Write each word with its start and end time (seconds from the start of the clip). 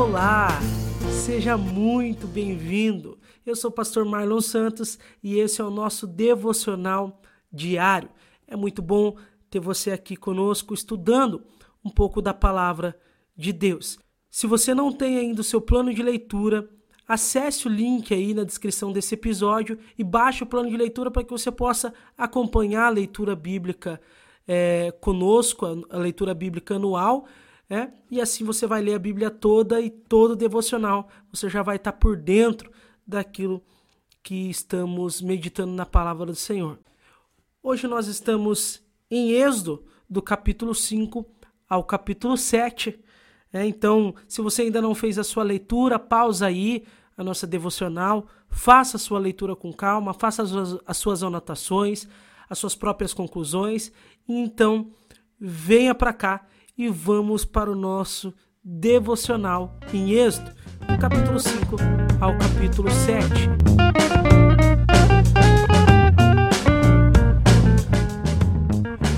Olá, 0.00 0.48
seja 1.26 1.58
muito 1.58 2.26
bem-vindo. 2.26 3.18
Eu 3.44 3.54
sou 3.54 3.68
o 3.68 3.74
pastor 3.74 4.02
Marlon 4.06 4.40
Santos 4.40 4.98
e 5.22 5.38
esse 5.38 5.60
é 5.60 5.64
o 5.64 5.68
nosso 5.68 6.06
devocional 6.06 7.20
diário. 7.52 8.08
É 8.46 8.56
muito 8.56 8.80
bom 8.80 9.14
ter 9.50 9.60
você 9.60 9.90
aqui 9.90 10.16
conosco 10.16 10.72
estudando 10.72 11.42
um 11.84 11.90
pouco 11.90 12.22
da 12.22 12.32
palavra 12.32 12.98
de 13.36 13.52
Deus. 13.52 13.98
Se 14.30 14.46
você 14.46 14.74
não 14.74 14.90
tem 14.90 15.18
ainda 15.18 15.42
o 15.42 15.44
seu 15.44 15.60
plano 15.60 15.92
de 15.92 16.02
leitura, 16.02 16.66
acesse 17.06 17.68
o 17.68 17.70
link 17.70 18.14
aí 18.14 18.32
na 18.32 18.42
descrição 18.42 18.92
desse 18.92 19.12
episódio 19.16 19.78
e 19.98 20.02
baixe 20.02 20.42
o 20.42 20.46
plano 20.46 20.70
de 20.70 20.78
leitura 20.78 21.10
para 21.10 21.24
que 21.24 21.30
você 21.30 21.52
possa 21.52 21.92
acompanhar 22.16 22.86
a 22.86 22.90
leitura 22.90 23.36
bíblica 23.36 24.00
é, 24.48 24.92
conosco, 24.98 25.86
a 25.90 25.98
leitura 25.98 26.32
bíblica 26.32 26.76
anual 26.76 27.26
é? 27.70 27.88
E 28.10 28.20
assim 28.20 28.44
você 28.44 28.66
vai 28.66 28.82
ler 28.82 28.94
a 28.94 28.98
Bíblia 28.98 29.30
toda 29.30 29.80
e 29.80 29.88
todo 29.88 30.34
devocional. 30.34 31.08
Você 31.32 31.48
já 31.48 31.62
vai 31.62 31.76
estar 31.76 31.92
por 31.92 32.16
dentro 32.16 32.70
daquilo 33.06 33.62
que 34.22 34.50
estamos 34.50 35.22
meditando 35.22 35.72
na 35.72 35.86
palavra 35.86 36.26
do 36.26 36.34
Senhor. 36.34 36.78
Hoje 37.62 37.86
nós 37.86 38.08
estamos 38.08 38.82
em 39.08 39.30
Êxodo, 39.30 39.84
do 40.08 40.20
capítulo 40.20 40.74
5 40.74 41.24
ao 41.68 41.84
capítulo 41.84 42.36
7. 42.36 42.98
É, 43.52 43.64
então, 43.64 44.14
se 44.26 44.42
você 44.42 44.62
ainda 44.62 44.82
não 44.82 44.94
fez 44.94 45.18
a 45.18 45.24
sua 45.24 45.44
leitura, 45.44 45.98
pausa 45.98 46.46
aí 46.46 46.84
a 47.16 47.22
nossa 47.22 47.46
devocional, 47.46 48.26
faça 48.48 48.96
a 48.96 49.00
sua 49.00 49.20
leitura 49.20 49.54
com 49.54 49.72
calma, 49.72 50.12
faça 50.12 50.42
as 50.42 50.50
as 50.84 50.96
suas 50.96 51.22
anotações, 51.22 52.08
as 52.48 52.58
suas 52.58 52.74
próprias 52.74 53.14
conclusões, 53.14 53.92
e 54.28 54.34
então 54.34 54.90
venha 55.38 55.94
para 55.94 56.12
cá 56.12 56.46
e 56.76 56.88
vamos 56.88 57.44
para 57.44 57.70
o 57.70 57.74
nosso 57.74 58.34
devocional 58.62 59.78
em 59.92 60.12
Êxodo, 60.12 60.52
do 60.86 60.98
capítulo 60.98 61.38
5 61.38 61.76
ao 62.20 62.36
capítulo 62.36 62.90
7. 62.90 63.32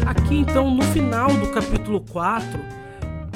Aqui 0.07 0.37
então, 0.37 0.71
no 0.71 0.83
final 0.85 1.29
do 1.29 1.51
capítulo 1.51 2.01
4, 2.01 2.59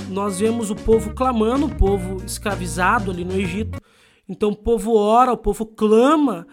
nós 0.08 0.38
vemos 0.38 0.70
o 0.70 0.76
povo 0.76 1.14
clamando, 1.14 1.66
o 1.66 1.74
povo 1.74 2.24
escravizado 2.24 3.10
ali 3.10 3.24
no 3.24 3.34
Egito. 3.34 3.80
Então 4.28 4.50
o 4.50 4.56
povo 4.56 4.94
ora, 4.94 5.32
o 5.32 5.36
povo 5.36 5.66
clama 5.66 6.46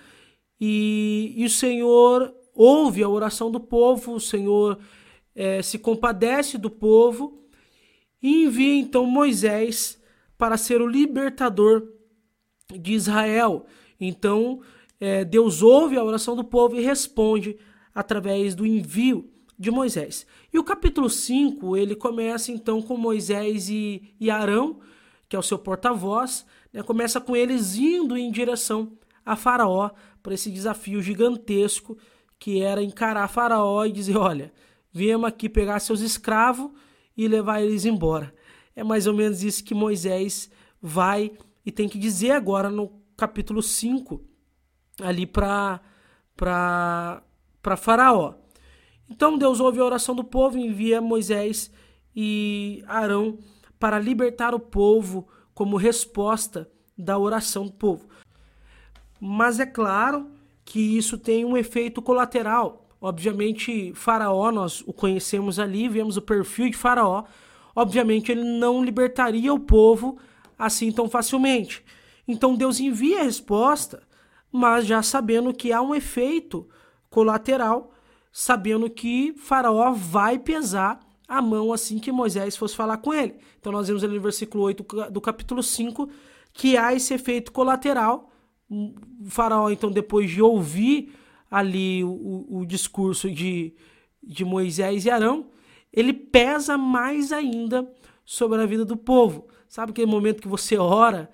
e, 0.60 1.34
e 1.36 1.46
o 1.46 1.50
Senhor 1.50 2.34
ouve 2.56 3.04
a 3.04 3.10
oração 3.10 3.52
do 3.52 3.60
povo, 3.60 4.14
o 4.14 4.20
Senhor 4.20 4.80
é, 5.36 5.62
se 5.62 5.80
compadece 5.80 6.58
do 6.58 6.70
povo 6.70 7.43
e 8.24 8.46
envia 8.46 8.76
então 8.76 9.06
Moisés 9.06 10.02
para 10.38 10.56
ser 10.56 10.82
o 10.82 10.88
libertador 10.88 11.86
de 12.72 12.94
Israel. 12.94 13.66
Então, 14.00 14.62
é, 15.00 15.26
Deus 15.26 15.62
ouve 15.62 15.98
a 15.98 16.04
oração 16.04 16.34
do 16.34 16.44
povo 16.44 16.78
e 16.78 16.82
responde 16.82 17.58
através 17.94 18.56
do 18.56 18.66
envio 18.66 19.30
de 19.60 19.70
Moisés. 19.70 20.26
E 20.52 20.58
o 20.58 20.64
capítulo 20.64 21.10
5, 21.10 21.76
ele 21.76 21.96
começa 21.96 22.52
então 22.52 22.82
com 22.82 22.96
Moisés 22.96 23.70
e, 23.70 24.16
e 24.20 24.32
Arão, 24.32 24.80
que 25.28 25.36
é 25.36 25.40
o 25.40 25.44
seu 25.44 25.60
porta-voz, 25.60 26.46
né, 26.72 26.82
começa 26.82 27.20
com 27.20 27.36
eles 27.36 27.76
indo 27.76 28.18
em 28.18 28.32
direção 28.32 28.94
a 29.26 29.36
Faraó 29.36 29.90
para 30.22 30.34
esse 30.34 30.50
desafio 30.50 31.02
gigantesco 31.02 31.98
que 32.40 32.62
era 32.62 32.82
encarar 32.82 33.28
Faraó 33.28 33.86
e 33.86 33.92
dizer: 33.92 34.18
Olha, 34.18 34.52
viemos 34.92 35.28
aqui 35.28 35.48
pegar 35.48 35.80
seus 35.80 36.02
escravos 36.02 36.72
e 37.16 37.28
levar 37.28 37.62
eles 37.62 37.86
embora. 37.86 38.34
É 38.76 38.84
mais 38.84 39.08
ou 39.08 39.14
menos 39.14 39.44
isso 39.44 39.64
que 39.64 39.74
Moisés 39.74 40.50
vai 40.82 41.32
e 41.66 41.72
tem 41.72 41.88
que 41.88 41.98
dizer 41.98 42.32
agora 42.32 42.70
no 42.70 42.92
capítulo 43.16 43.62
5, 43.62 44.22
ali 45.02 45.26
para 45.26 45.80
Faraó. 47.78 48.36
Então 49.10 49.38
Deus 49.38 49.60
ouve 49.60 49.80
a 49.80 49.86
oração 49.86 50.16
do 50.16 50.24
povo 50.24 50.58
envia 50.58 51.02
Moisés 51.02 51.72
e 52.16 52.84
Arão 52.88 53.38
para 53.80 54.00
libertar 54.00 54.56
o 54.56 54.60
povo 54.60 55.28
como 55.54 55.78
resposta 55.78 56.70
da 56.98 57.18
oração 57.18 57.66
do 57.66 57.74
povo. 57.74 58.08
Mas 59.20 59.60
é 59.60 59.66
claro 59.66 60.32
que 60.66 60.80
isso 60.98 61.18
tem 61.18 61.46
um 61.46 61.56
efeito 61.56 62.02
colateral. 62.02 62.83
Obviamente, 63.04 63.92
Faraó, 63.94 64.50
nós 64.50 64.82
o 64.88 64.94
conhecemos 64.94 65.60
ali, 65.60 65.90
vemos 65.90 66.16
o 66.16 66.22
perfil 66.22 66.70
de 66.70 66.78
Faraó. 66.78 67.26
Obviamente, 67.76 68.32
ele 68.32 68.46
não 68.46 68.82
libertaria 68.82 69.54
o 69.54 69.60
povo 69.60 70.18
assim 70.58 70.90
tão 70.90 71.10
facilmente. 71.10 71.84
Então, 72.26 72.56
Deus 72.56 72.80
envia 72.80 73.20
a 73.20 73.24
resposta, 73.24 74.02
mas 74.50 74.86
já 74.86 75.04
sabendo 75.04 75.54
que 75.54 75.74
há 75.74 75.82
um 75.82 75.94
efeito 75.94 76.66
colateral, 77.10 77.92
sabendo 78.32 78.90
que 78.90 79.34
Faraó 79.38 79.92
vai 79.92 80.40
pesar 80.40 81.02
a 81.28 81.42
mão 81.42 81.74
assim 81.74 82.00
que 82.00 82.10
Moisés 82.10 82.56
fosse 82.56 82.74
falar 82.74 83.00
com 83.00 83.14
ele. 83.14 83.36
Então, 83.60 83.74
nós 83.74 83.90
vemos 83.90 84.02
ali 84.06 84.16
no 84.16 84.22
versículo 84.22 84.64
8 84.64 85.12
do 85.12 85.20
capítulo 85.20 85.62
5 85.62 86.08
que 86.54 86.78
há 86.78 86.94
esse 86.94 87.14
efeito 87.14 87.52
colateral. 87.52 88.32
O 88.72 88.94
faraó, 89.30 89.70
então, 89.70 89.92
depois 89.92 90.32
de 90.32 90.42
ouvir 90.42 91.14
ali 91.54 92.04
o, 92.04 92.48
o 92.50 92.66
discurso 92.66 93.30
de, 93.30 93.76
de 94.24 94.44
Moisés 94.44 95.06
e 95.06 95.12
Arão, 95.12 95.52
ele 95.94 96.12
pesa 96.12 96.80
mais 96.80 97.32
ainda 97.32 97.88
sobre 98.26 98.60
a 98.60 98.66
vida 98.66 98.84
do 98.84 98.98
povo. 98.98 99.46
Sabe 99.70 99.92
aquele 99.92 100.10
momento 100.10 100.42
que 100.42 100.48
você 100.48 100.76
ora 100.80 101.30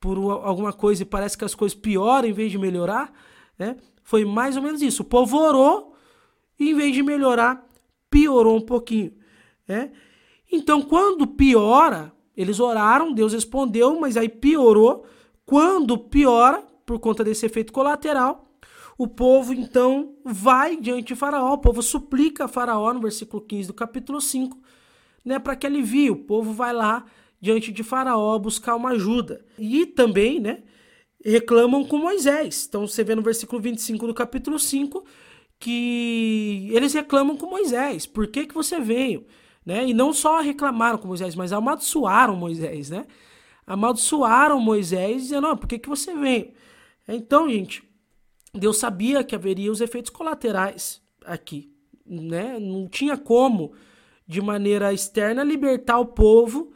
por 0.00 0.16
alguma 0.16 0.72
coisa 0.72 1.02
e 1.02 1.04
parece 1.06 1.36
que 1.36 1.44
as 1.44 1.54
coisas 1.54 1.76
pioram 1.76 2.26
em 2.26 2.32
vez 2.32 2.50
de 2.50 2.56
melhorar? 2.56 3.12
Né? 3.58 3.76
Foi 4.02 4.24
mais 4.24 4.56
ou 4.56 4.62
menos 4.62 4.80
isso. 4.80 5.02
O 5.02 5.04
povo 5.04 5.36
orou 5.36 5.94
e 6.58 6.70
em 6.70 6.74
vez 6.74 6.94
de 6.94 7.02
melhorar, 7.02 7.68
piorou 8.08 8.56
um 8.56 8.62
pouquinho. 8.62 9.12
Né? 9.68 9.92
Então, 10.50 10.80
quando 10.80 11.26
piora, 11.26 12.10
eles 12.34 12.60
oraram, 12.60 13.12
Deus 13.12 13.34
respondeu, 13.34 14.00
mas 14.00 14.16
aí 14.16 14.30
piorou. 14.30 15.04
Quando 15.44 15.98
piora, 15.98 16.64
por 16.86 16.98
conta 16.98 17.22
desse 17.22 17.44
efeito 17.44 17.74
colateral, 17.74 18.49
o 19.00 19.08
povo 19.08 19.54
então 19.54 20.14
vai 20.22 20.76
diante 20.76 21.08
de 21.08 21.16
Faraó, 21.16 21.54
o 21.54 21.58
povo 21.58 21.82
suplica 21.82 22.44
a 22.44 22.48
Faraó 22.48 22.92
no 22.92 23.00
versículo 23.00 23.42
15 23.42 23.68
do 23.68 23.72
capítulo 23.72 24.20
5, 24.20 24.58
né, 25.24 25.38
para 25.38 25.56
que 25.56 25.66
alivie. 25.66 26.10
O 26.10 26.16
povo 26.16 26.52
vai 26.52 26.74
lá 26.74 27.06
diante 27.40 27.72
de 27.72 27.82
Faraó 27.82 28.38
buscar 28.38 28.76
uma 28.76 28.90
ajuda. 28.90 29.42
E 29.58 29.86
também, 29.86 30.38
né, 30.38 30.64
reclamam 31.24 31.82
com 31.82 31.96
Moisés. 31.96 32.66
Então 32.68 32.86
você 32.86 33.02
vê 33.02 33.14
no 33.14 33.22
versículo 33.22 33.62
25 33.62 34.06
do 34.06 34.12
capítulo 34.12 34.58
5 34.58 35.02
que 35.58 36.68
eles 36.70 36.92
reclamam 36.92 37.38
com 37.38 37.46
Moisés. 37.46 38.04
Por 38.04 38.26
que, 38.26 38.44
que 38.44 38.54
você 38.54 38.78
veio? 38.78 39.24
Né? 39.64 39.88
E 39.88 39.94
não 39.94 40.12
só 40.12 40.42
reclamaram 40.42 40.98
com 40.98 41.08
Moisés, 41.08 41.34
mas 41.34 41.54
amaldiçoaram 41.54 42.36
Moisés, 42.36 42.90
né? 42.90 43.06
Amaldiçoaram 43.66 44.60
Moisés 44.60 45.22
dizendo, 45.22 45.48
não, 45.48 45.56
por 45.56 45.66
que, 45.66 45.78
que 45.78 45.88
você 45.88 46.14
veio? 46.14 46.52
Então, 47.08 47.48
gente, 47.48 47.82
Deus 48.52 48.78
sabia 48.78 49.22
que 49.22 49.34
haveria 49.34 49.70
os 49.70 49.80
efeitos 49.80 50.10
colaterais 50.10 51.02
aqui, 51.24 51.72
né? 52.04 52.58
Não 52.58 52.88
tinha 52.88 53.16
como, 53.16 53.72
de 54.26 54.40
maneira 54.40 54.92
externa, 54.92 55.44
libertar 55.44 55.98
o 55.98 56.06
povo 56.06 56.72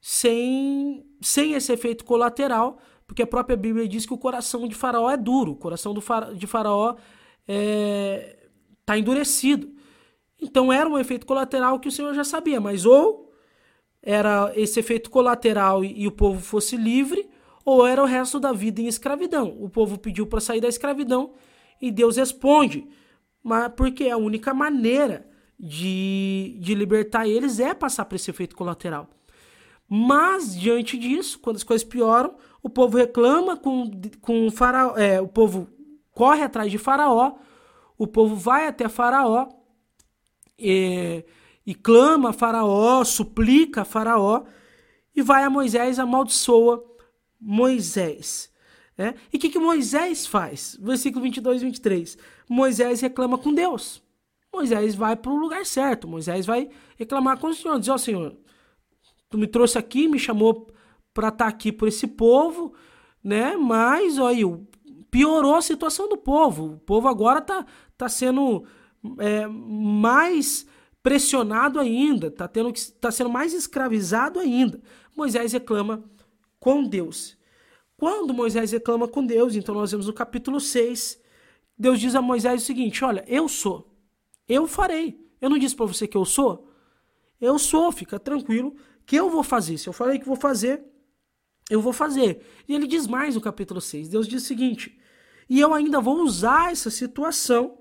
sem, 0.00 1.04
sem 1.20 1.52
esse 1.52 1.72
efeito 1.72 2.04
colateral, 2.04 2.78
porque 3.06 3.22
a 3.22 3.26
própria 3.26 3.56
Bíblia 3.56 3.86
diz 3.86 4.06
que 4.06 4.14
o 4.14 4.18
coração 4.18 4.66
de 4.66 4.74
Faraó 4.74 5.10
é 5.10 5.16
duro, 5.16 5.52
o 5.52 5.56
coração 5.56 5.98
fara, 6.00 6.34
de 6.34 6.46
Faraó 6.46 6.92
está 6.92 7.02
é, 7.46 8.48
tá 8.84 8.98
endurecido. 8.98 9.70
Então 10.40 10.72
era 10.72 10.88
um 10.88 10.98
efeito 10.98 11.26
colateral 11.26 11.78
que 11.78 11.88
o 11.88 11.92
Senhor 11.92 12.14
já 12.14 12.24
sabia, 12.24 12.60
mas 12.60 12.84
ou 12.86 13.32
era 14.02 14.52
esse 14.56 14.80
efeito 14.80 15.10
colateral 15.10 15.84
e, 15.84 16.02
e 16.02 16.08
o 16.08 16.12
povo 16.12 16.40
fosse 16.40 16.76
livre, 16.76 17.28
ou 17.64 17.86
era 17.86 18.02
o 18.02 18.06
resto 18.06 18.40
da 18.40 18.52
vida 18.52 18.80
em 18.80 18.86
escravidão. 18.86 19.56
O 19.60 19.68
povo 19.68 19.98
pediu 19.98 20.26
para 20.26 20.40
sair 20.40 20.60
da 20.60 20.68
escravidão 20.68 21.32
e 21.80 21.90
Deus 21.90 22.16
responde, 22.16 22.86
porque 23.76 24.08
a 24.08 24.16
única 24.16 24.54
maneira 24.54 25.26
de, 25.58 26.56
de 26.60 26.74
libertar 26.74 27.26
eles 27.26 27.60
é 27.60 27.74
passar 27.74 28.04
por 28.04 28.16
esse 28.16 28.30
efeito 28.30 28.56
colateral. 28.56 29.08
Mas 29.88 30.58
diante 30.58 30.96
disso, 30.96 31.38
quando 31.38 31.56
as 31.56 31.62
coisas 31.62 31.86
pioram, 31.86 32.34
o 32.62 32.70
povo 32.70 32.96
reclama 32.96 33.56
com, 33.56 33.90
com 34.20 34.50
faraó, 34.50 34.96
é, 34.96 35.20
o 35.20 35.28
povo 35.28 35.68
corre 36.12 36.42
atrás 36.42 36.70
de 36.70 36.78
Faraó, 36.78 37.34
o 37.98 38.06
povo 38.06 38.36
vai 38.36 38.66
até 38.66 38.88
Faraó 38.88 39.48
e, 40.58 41.24
e 41.66 41.74
clama 41.74 42.30
a 42.30 42.32
Faraó, 42.32 43.02
suplica 43.04 43.82
a 43.82 43.84
Faraó, 43.84 44.44
e 45.14 45.20
vai 45.20 45.42
a 45.42 45.50
Moisés 45.50 45.98
amaldiçoa 45.98 46.82
Moisés. 47.42 48.50
Né? 48.96 49.14
E 49.32 49.36
o 49.36 49.40
que, 49.40 49.48
que 49.48 49.58
Moisés 49.58 50.26
faz? 50.26 50.78
Versículo 50.80 51.24
22 51.24 51.62
e 51.62 51.64
23. 51.64 52.18
Moisés 52.48 53.00
reclama 53.00 53.36
com 53.36 53.52
Deus. 53.52 54.00
Moisés 54.54 54.94
vai 54.94 55.16
para 55.16 55.32
o 55.32 55.36
lugar 55.36 55.66
certo. 55.66 56.06
Moisés 56.06 56.46
vai 56.46 56.68
reclamar 56.96 57.38
com 57.38 57.48
o 57.48 57.54
Senhor. 57.54 57.80
Diz: 57.80 57.88
Ó 57.88 57.94
oh, 57.94 57.98
Senhor, 57.98 58.36
tu 59.28 59.38
me 59.38 59.46
trouxe 59.46 59.78
aqui, 59.78 60.06
me 60.06 60.18
chamou 60.18 60.70
para 61.12 61.28
estar 61.28 61.44
tá 61.44 61.48
aqui 61.48 61.72
por 61.72 61.88
esse 61.88 62.06
povo, 62.06 62.74
né? 63.24 63.56
Mas, 63.56 64.18
olha, 64.18 64.60
piorou 65.10 65.56
a 65.56 65.62
situação 65.62 66.08
do 66.08 66.16
povo. 66.16 66.74
O 66.74 66.78
povo 66.78 67.08
agora 67.08 67.40
está 67.40 67.66
tá 67.96 68.08
sendo 68.08 68.64
é, 69.18 69.46
mais 69.46 70.66
pressionado 71.02 71.80
ainda, 71.80 72.28
está 72.28 72.48
tá 73.00 73.10
sendo 73.10 73.30
mais 73.30 73.52
escravizado 73.52 74.38
ainda. 74.38 74.80
Moisés 75.16 75.52
reclama 75.52 76.04
com 76.62 76.84
Deus. 76.84 77.36
Quando 77.96 78.32
Moisés 78.32 78.70
reclama 78.70 79.08
com 79.08 79.26
Deus, 79.26 79.56
então 79.56 79.74
nós 79.74 79.90
vemos 79.90 80.06
no 80.06 80.12
capítulo 80.12 80.60
6, 80.60 81.20
Deus 81.76 81.98
diz 81.98 82.14
a 82.14 82.22
Moisés 82.22 82.62
o 82.62 82.64
seguinte: 82.64 83.04
Olha, 83.04 83.24
eu 83.26 83.48
sou, 83.48 83.92
eu 84.48 84.68
farei. 84.68 85.20
Eu 85.40 85.50
não 85.50 85.58
disse 85.58 85.74
para 85.74 85.86
você 85.86 86.06
que 86.06 86.16
eu 86.16 86.24
sou? 86.24 86.68
Eu 87.40 87.58
sou, 87.58 87.90
fica 87.90 88.16
tranquilo, 88.16 88.76
que 89.04 89.16
eu 89.16 89.28
vou 89.28 89.42
fazer. 89.42 89.76
Se 89.76 89.88
eu 89.88 89.92
falei 89.92 90.20
que 90.20 90.24
vou 90.24 90.36
fazer, 90.36 90.84
eu 91.68 91.80
vou 91.80 91.92
fazer. 91.92 92.46
E 92.68 92.74
ele 92.76 92.86
diz 92.86 93.08
mais 93.08 93.34
no 93.34 93.40
capítulo 93.40 93.80
6. 93.80 94.08
Deus 94.08 94.28
diz 94.28 94.44
o 94.44 94.46
seguinte: 94.46 94.96
E 95.50 95.58
eu 95.58 95.74
ainda 95.74 96.00
vou 96.00 96.20
usar 96.20 96.70
essa 96.70 96.90
situação 96.90 97.78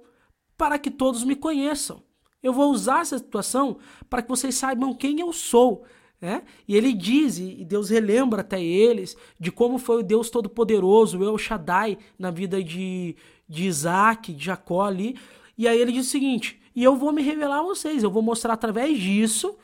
para 0.57 0.79
que 0.79 0.89
todos 0.89 1.23
me 1.23 1.35
conheçam. 1.35 2.03
Eu 2.41 2.51
vou 2.51 2.71
usar 2.71 3.01
essa 3.01 3.19
situação 3.19 3.77
para 4.09 4.23
que 4.23 4.29
vocês 4.29 4.55
saibam 4.55 4.91
quem 4.95 5.19
eu 5.19 5.31
sou. 5.31 5.85
Né? 6.21 6.44
E 6.68 6.77
ele 6.77 6.94
diz, 6.94 7.39
e 7.39 7.65
Deus 7.65 7.89
relembra 7.89 8.41
até 8.41 8.62
eles, 8.63 9.18
de 9.39 9.51
como 9.51 9.79
foi 9.79 9.97
o 9.97 10.03
Deus 10.03 10.29
Todo-Poderoso, 10.29 11.23
El 11.23 11.38
Shaddai, 11.38 11.97
na 12.18 12.29
vida 12.29 12.63
de, 12.63 13.15
de 13.50 13.65
Isaac, 13.65 14.31
de 14.31 14.45
Jacó 14.45 14.83
ali. 14.83 15.18
E 15.57 15.68
aí 15.68 15.79
ele 15.79 15.91
diz 15.91 16.06
o 16.06 16.09
seguinte: 16.09 16.62
e 16.75 16.83
eu 16.83 16.95
vou 16.95 17.12
me 17.12 17.21
revelar 17.21 17.59
a 17.59 17.63
vocês, 17.63 18.03
eu 18.03 18.12
vou 18.12 18.21
mostrar 18.21 18.53
através 18.53 19.00
disso 19.00 19.57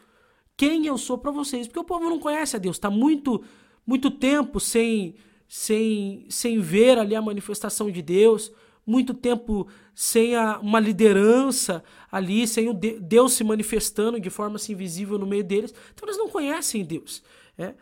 quem 0.55 0.87
eu 0.87 0.97
sou 0.97 1.17
para 1.17 1.31
vocês, 1.31 1.67
porque 1.67 1.79
o 1.79 1.83
povo 1.83 2.09
não 2.09 2.17
conhece 2.19 2.55
a 2.55 2.59
Deus, 2.59 2.77
está 2.77 2.89
muito 2.89 3.43
muito 3.85 4.09
tempo 4.09 4.59
sem 4.59 5.15
sem 5.47 6.25
sem 6.27 6.59
ver 6.59 6.97
ali 6.97 7.15
a 7.15 7.21
manifestação 7.21 7.91
de 7.91 8.01
Deus, 8.01 8.51
muito 8.87 9.13
tempo 9.13 9.67
sem 9.93 10.33
a, 10.33 10.59
uma 10.59 10.79
liderança 10.79 11.83
ali, 12.09 12.47
sem 12.47 12.69
o 12.69 12.73
de, 12.73 12.97
Deus 13.01 13.33
se 13.33 13.43
manifestando 13.43 14.17
de 14.17 14.29
forma 14.29 14.55
assim 14.55 14.73
visível 14.73 15.19
no 15.19 15.27
meio 15.27 15.43
deles. 15.43 15.73
Então 15.93 16.07
eles 16.07 16.17
não 16.17 16.29
conhecem 16.29 16.85
Deus. 16.85 17.21
É? 17.57 17.75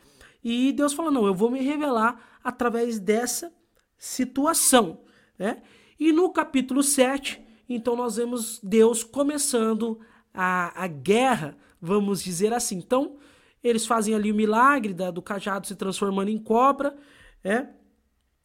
E 0.43 0.71
Deus 0.71 0.93
fala: 0.93 1.11
não, 1.11 1.27
eu 1.27 1.35
vou 1.35 1.51
me 1.51 1.61
revelar 1.61 2.39
através 2.43 2.99
dessa 2.99 3.53
situação. 3.97 5.01
Né? 5.37 5.61
E 5.99 6.11
no 6.11 6.31
capítulo 6.31 6.81
7, 6.81 7.39
então 7.69 7.95
nós 7.95 8.15
vemos 8.15 8.59
Deus 8.63 9.03
começando 9.03 9.99
a, 10.33 10.83
a 10.83 10.87
guerra, 10.87 11.55
vamos 11.79 12.23
dizer 12.23 12.51
assim. 12.51 12.77
Então, 12.77 13.17
eles 13.63 13.85
fazem 13.85 14.13
ali 14.13 14.31
o 14.31 14.35
milagre 14.35 14.93
da, 14.93 15.11
do 15.11 15.21
cajado 15.21 15.67
se 15.67 15.75
transformando 15.75 16.29
em 16.29 16.37
cobra, 16.37 16.95
é? 17.43 17.67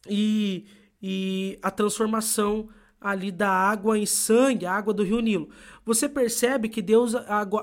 E, 0.09 0.67
e 1.03 1.59
a 1.63 1.71
transformação 1.71 2.69
ali 3.01 3.33
da 3.33 3.51
água 3.51 3.99
em 3.99 4.05
sangue, 4.05 4.67
a 4.67 4.75
água 4.75 4.93
do 4.93 5.03
rio 5.03 5.21
Nilo. 5.21 5.49
Você 5.85 6.09
percebe 6.09 6.69
que 6.69 6.83
Deus 6.83 7.15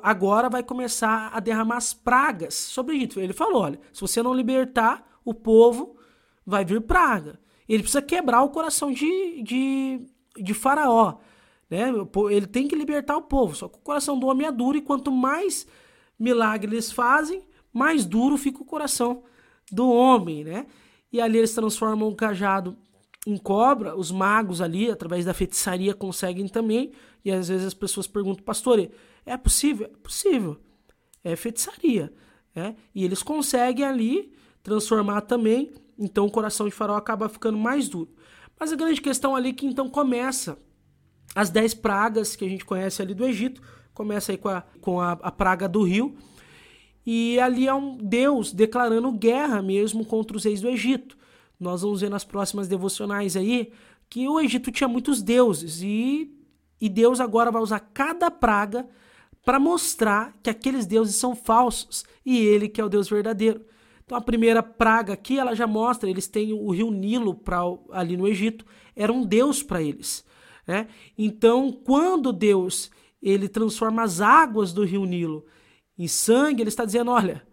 agora 0.01 0.49
vai 0.49 0.63
começar 0.63 1.29
a 1.31 1.39
derramar 1.39 1.77
as 1.77 1.93
pragas 1.93 2.55
sobre 2.55 2.95
o 2.95 2.97
Egito. 2.97 3.19
Ele 3.19 3.33
falou: 3.33 3.61
olha, 3.61 3.79
se 3.93 4.01
você 4.01 4.23
não 4.23 4.33
libertar 4.33 5.07
o 5.23 5.33
povo, 5.33 5.95
vai 6.45 6.65
vir 6.65 6.81
praga. 6.81 7.39
Ele 7.69 7.83
precisa 7.83 8.01
quebrar 8.01 8.41
o 8.41 8.49
coração 8.49 8.91
de, 8.91 9.43
de, 9.43 10.01
de 10.37 10.53
Faraó. 10.53 11.17
Né? 11.69 11.91
Ele 12.31 12.47
tem 12.47 12.67
que 12.67 12.75
libertar 12.75 13.17
o 13.17 13.23
povo. 13.23 13.55
Só 13.55 13.67
que 13.67 13.77
o 13.77 13.81
coração 13.81 14.17
do 14.17 14.27
homem 14.27 14.47
é 14.47 14.51
duro 14.51 14.77
e 14.77 14.81
quanto 14.81 15.11
mais 15.11 15.67
milagres 16.17 16.71
eles 16.71 16.91
fazem, 16.91 17.43
mais 17.71 18.05
duro 18.05 18.37
fica 18.37 18.61
o 18.61 18.65
coração 18.65 19.23
do 19.71 19.89
homem, 19.89 20.43
né? 20.43 20.65
E 21.11 21.21
ali 21.21 21.37
eles 21.37 21.53
transformam 21.53 22.09
o 22.09 22.15
cajado 22.15 22.77
em 23.27 23.35
cobra. 23.35 23.93
Os 23.95 24.09
magos 24.09 24.61
ali, 24.61 24.89
através 24.89 25.25
da 25.25 25.33
feitiçaria, 25.33 25.93
conseguem 25.93 26.47
também. 26.47 26.93
E 27.25 27.31
às 27.31 27.49
vezes 27.49 27.67
as 27.67 27.73
pessoas 27.73 28.07
perguntam, 28.07 28.43
pastor, 28.43 28.89
é 29.25 29.37
possível? 29.37 29.87
É 29.93 29.97
possível. 29.97 30.57
É 31.21 31.35
feitiçaria. 31.35 32.13
Né? 32.55 32.77
E 32.95 33.03
eles 33.03 33.21
conseguem 33.21 33.85
ali 33.85 34.33
transformar 34.63 35.21
também. 35.21 35.73
Então 35.99 36.25
o 36.25 36.31
coração 36.31 36.69
de 36.69 36.73
Faraó 36.73 36.95
acaba 36.95 37.27
ficando 37.27 37.57
mais 37.57 37.89
duro. 37.89 38.09
Mas 38.57 38.71
a 38.71 38.77
grande 38.77 39.01
questão 39.01 39.35
ali 39.35 39.49
é 39.49 39.53
que 39.53 39.65
então 39.65 39.89
começa 39.89 40.57
as 41.35 41.49
dez 41.49 41.73
pragas 41.73 42.33
que 42.33 42.45
a 42.45 42.49
gente 42.49 42.63
conhece 42.63 43.01
ali 43.01 43.13
do 43.13 43.25
Egito. 43.25 43.61
Começa 43.93 44.31
aí 44.31 44.37
com 44.37 44.47
a, 44.47 44.61
com 44.79 45.01
a, 45.01 45.11
a 45.11 45.31
praga 45.31 45.67
do 45.67 45.83
rio. 45.83 46.15
E 47.05 47.37
ali 47.41 47.67
é 47.67 47.73
um 47.73 47.97
Deus 47.97 48.53
declarando 48.53 49.11
guerra 49.11 49.61
mesmo 49.61 50.05
contra 50.05 50.37
os 50.37 50.45
reis 50.45 50.61
do 50.61 50.69
Egito. 50.69 51.17
Nós 51.59 51.81
vamos 51.81 52.01
ver 52.01 52.09
nas 52.09 52.23
próximas 52.23 52.67
devocionais 52.67 53.35
aí 53.35 53.71
que 54.09 54.27
o 54.27 54.39
Egito 54.39 54.71
tinha 54.71 54.87
muitos 54.87 55.21
deuses 55.21 55.81
e, 55.81 56.33
e 56.79 56.87
Deus 56.87 57.19
agora 57.19 57.51
vai 57.51 57.61
usar 57.61 57.79
cada 57.79 58.29
praga 58.31 58.87
para 59.43 59.59
mostrar 59.59 60.33
que 60.43 60.49
aqueles 60.49 60.85
deuses 60.85 61.15
são 61.15 61.35
falsos 61.35 62.05
e 62.25 62.37
ele 62.37 62.69
que 62.69 62.81
é 62.81 62.85
o 62.85 62.89
Deus 62.89 63.09
verdadeiro. 63.09 63.65
Então 64.03 64.17
a 64.17 64.21
primeira 64.21 64.63
praga 64.63 65.13
aqui 65.13 65.37
ela 65.37 65.55
já 65.55 65.67
mostra, 65.67 66.09
eles 66.09 66.27
têm 66.27 66.53
o 66.53 66.69
rio 66.71 66.91
Nilo 66.91 67.35
pra, 67.35 67.61
ali 67.91 68.15
no 68.15 68.27
Egito, 68.27 68.65
era 68.95 69.11
um 69.11 69.25
deus 69.25 69.61
para 69.61 69.81
eles. 69.81 70.25
Né? 70.65 70.87
Então, 71.17 71.71
quando 71.71 72.33
Deus 72.33 72.91
ele 73.21 73.47
transforma 73.47 74.03
as 74.03 74.21
águas 74.21 74.73
do 74.73 74.83
rio 74.83 75.05
Nilo 75.05 75.45
em 75.97 76.07
sangue, 76.07 76.61
ele 76.61 76.69
está 76.69 76.85
dizendo: 76.85 77.11
olha, 77.11 77.45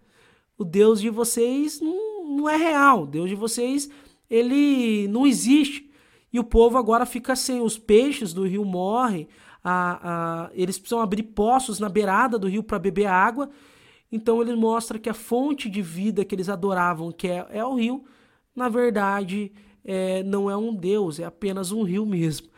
o 0.59 0.65
Deus 0.65 1.01
de 1.01 1.11
vocês 1.11 1.81
não, 1.81 2.14
não 2.25 2.49
é 2.49 2.57
real, 2.57 3.07
Deus 3.07 3.29
de 3.29 3.37
vocês 3.37 3.91
ele 4.29 5.09
não 5.09 5.27
existe. 5.27 5.91
E 6.33 6.41
o 6.41 6.45
povo 6.45 6.77
agora 6.77 7.07
fica 7.07 7.37
sem, 7.37 7.61
os 7.61 7.79
peixes 7.79 8.33
do 8.33 8.45
rio 8.45 8.65
morrem, 8.65 9.29
a, 9.63 10.47
a, 10.47 10.51
eles 10.53 10.79
precisam 10.79 11.01
abrir 11.01 11.23
poços 11.23 11.79
na 11.79 11.89
beirada 11.89 12.39
do 12.39 12.49
rio 12.49 12.63
para 12.63 12.79
beber 12.79 13.07
água. 13.07 13.49
Então 14.11 14.43
ele 14.43 14.55
mostra 14.57 14.99
que 14.99 15.09
a 15.09 15.15
fonte 15.15 15.71
de 15.71 15.81
vida 15.81 16.25
que 16.25 16.35
eles 16.35 16.49
adoravam, 16.49 17.13
que 17.13 17.29
é, 17.29 17.47
é 17.51 17.65
o 17.65 17.75
rio, 17.75 18.05
na 18.55 18.69
verdade 18.69 19.53
é, 19.85 20.23
não 20.25 20.51
é 20.51 20.57
um 20.57 20.75
deus, 20.75 21.21
é 21.21 21.25
apenas 21.25 21.71
um 21.71 21.83
rio 21.83 22.05
mesmo. 22.05 22.49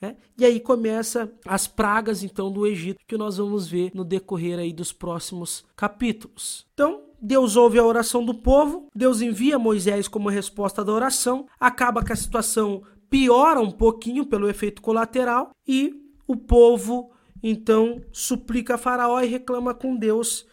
É? 0.00 0.14
E 0.36 0.44
aí 0.44 0.60
começa 0.60 1.32
as 1.46 1.66
pragas 1.66 2.22
então 2.22 2.50
do 2.50 2.66
Egito 2.66 3.00
que 3.06 3.16
nós 3.16 3.38
vamos 3.38 3.66
ver 3.66 3.92
no 3.94 4.04
decorrer 4.04 4.58
aí 4.58 4.72
dos 4.72 4.92
próximos 4.92 5.64
capítulos. 5.74 6.66
Então 6.74 7.05
Deus 7.20 7.56
ouve 7.56 7.78
a 7.78 7.84
oração 7.84 8.24
do 8.24 8.34
povo, 8.34 8.88
Deus 8.94 9.20
envia 9.20 9.58
Moisés 9.58 10.06
como 10.06 10.28
resposta 10.28 10.84
da 10.84 10.92
oração, 10.92 11.46
acaba 11.58 12.04
que 12.04 12.12
a 12.12 12.16
situação 12.16 12.82
piora 13.08 13.60
um 13.60 13.70
pouquinho 13.70 14.26
pelo 14.26 14.48
efeito 14.48 14.82
colateral 14.82 15.50
e 15.66 15.94
o 16.26 16.36
povo 16.36 17.10
então 17.42 18.02
suplica 18.12 18.74
a 18.74 18.78
Faraó 18.78 19.20
e 19.20 19.26
reclama 19.26 19.72
com 19.74 19.96
Deus, 19.96 20.46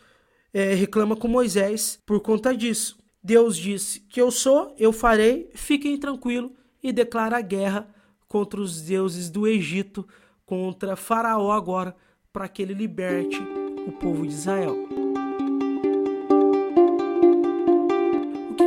é, 0.53 0.74
reclama 0.74 1.15
com 1.15 1.27
Moisés 1.27 2.00
por 2.05 2.20
conta 2.20 2.55
disso. 2.55 2.98
Deus 3.24 3.58
disse 3.58 4.01
que 4.01 4.22
eu 4.22 4.29
sou, 4.29 4.75
eu 4.77 4.91
farei, 4.91 5.50
fiquem 5.55 5.98
tranquilos 5.98 6.51
e 6.82 6.91
declara 6.91 7.39
guerra 7.41 7.88
contra 8.27 8.60
os 8.60 8.82
deuses 8.82 9.29
do 9.29 9.48
Egito, 9.48 10.05
contra 10.46 10.96
Faraó 10.96 11.51
agora, 11.51 11.96
para 12.32 12.48
que 12.48 12.62
ele 12.62 12.74
liberte 12.74 13.39
o 13.88 13.91
povo 13.91 14.27
de 14.27 14.34
Israel. 14.34 14.93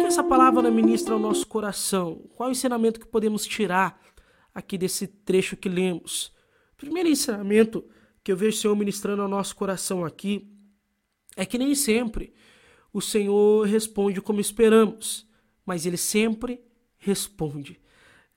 Essa 0.06 0.22
palavra 0.22 0.70
ministra 0.70 1.14
ao 1.14 1.20
nosso 1.20 1.44
coração? 1.48 2.30
Qual 2.36 2.48
o 2.48 2.52
ensinamento 2.52 3.00
que 3.00 3.08
podemos 3.08 3.44
tirar 3.44 4.00
aqui 4.54 4.78
desse 4.78 5.08
trecho 5.08 5.56
que 5.56 5.68
lemos? 5.68 6.32
Primeiro 6.76 7.08
ensinamento 7.08 7.84
que 8.22 8.30
eu 8.30 8.36
vejo 8.36 8.56
o 8.56 8.60
Senhor 8.60 8.76
ministrando 8.76 9.22
ao 9.22 9.28
nosso 9.28 9.56
coração 9.56 10.04
aqui 10.04 10.48
é 11.36 11.44
que 11.44 11.58
nem 11.58 11.74
sempre 11.74 12.32
o 12.92 13.00
Senhor 13.00 13.66
responde 13.66 14.20
como 14.22 14.40
esperamos, 14.40 15.28
mas 15.66 15.84
ele 15.84 15.96
sempre 15.96 16.62
responde. 16.98 17.80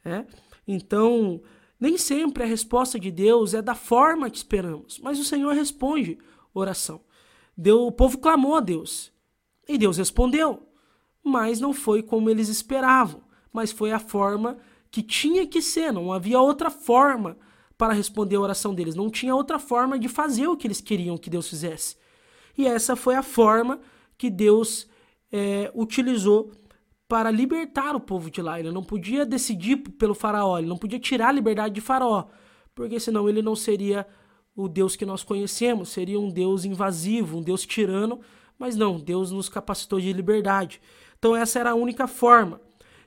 É? 0.04 0.26
Então, 0.68 1.40
nem 1.80 2.00
sempre 2.00 2.42
a 2.42 2.48
resposta 2.48 3.00
de 3.00 3.12
Deus 3.12 3.54
é 3.54 3.62
da 3.62 3.76
forma 3.76 4.28
que 4.32 4.38
esperamos, 4.38 4.98
mas 4.98 5.20
o 5.20 5.24
Senhor 5.24 5.54
responde 5.54 6.18
oração. 6.52 7.00
Deu, 7.56 7.86
o 7.86 7.92
povo 7.92 8.18
clamou 8.18 8.56
a 8.56 8.60
Deus 8.60 9.14
e 9.68 9.78
Deus 9.78 9.98
respondeu, 9.98 10.69
mas 11.24 11.60
não 11.60 11.74
foi 11.74 12.02
como 12.02 12.30
eles 12.30 12.50
esperavam, 12.50 13.22
mas 13.52 13.72
foi 13.72 13.92
a 13.92 14.00
forma 14.00 14.58
que 14.92 15.02
tinha 15.02 15.46
que 15.46 15.62
ser, 15.62 15.94
não 15.94 16.12
havia 16.12 16.40
outra 16.40 16.70
forma 16.70 17.38
para 17.78 17.94
responder 17.94 18.36
a 18.36 18.42
oração 18.42 18.74
deles, 18.74 18.96
não 18.96 19.10
tinha 19.10 19.36
outra 19.36 19.60
forma 19.60 19.98
de 19.98 20.10
fazer 20.10 20.48
o 20.48 20.58
que 20.58 20.68
eles 20.68 20.82
queriam 20.82 21.18
que 21.18 21.30
Deus 21.30 21.48
fizesse. 21.48 21.96
E 22.58 22.68
essa 22.68 22.96
foi 22.96 23.16
a 23.16 23.24
forma 23.24 23.80
que 24.18 24.30
Deus 24.30 24.88
é, 25.32 25.72
utilizou 25.74 26.52
para 27.08 27.32
libertar 27.32 27.96
o 27.96 28.00
povo 28.00 28.30
de 28.30 28.42
lá. 28.42 28.60
Ele 28.60 28.72
não 28.72 28.84
podia 28.84 29.26
decidir 29.26 29.78
pelo 29.78 30.14
faraó, 30.14 30.58
ele 30.58 30.68
não 30.68 30.78
podia 30.78 31.00
tirar 31.00 31.30
a 31.30 31.32
liberdade 31.32 31.74
de 31.74 31.82
faraó, 31.82 32.26
porque 32.76 33.00
senão 33.00 33.30
ele 33.30 33.42
não 33.42 33.56
seria 33.56 34.06
o 34.56 34.68
Deus 34.68 34.96
que 34.96 35.06
nós 35.06 35.24
conhecemos, 35.24 35.90
seria 35.90 36.20
um 36.20 36.30
Deus 36.30 36.66
invasivo, 36.66 37.38
um 37.38 37.42
Deus 37.42 37.66
tirano, 37.66 38.20
Mas 38.60 38.76
não, 38.76 39.00
Deus 39.00 39.32
nos 39.32 39.48
capacitou 39.48 40.02
de 40.02 40.12
liberdade. 40.12 40.82
Então 41.20 41.36
essa 41.36 41.60
era 41.60 41.72
a 41.72 41.76
única 41.76 42.08
forma. 42.08 42.60